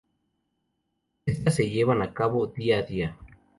Estas 1.27 1.53
se 1.53 1.69
llevan 1.69 2.01
a 2.01 2.11
cabo 2.11 2.47
día 2.47 2.79
a 2.79 2.81
día. 2.81 3.15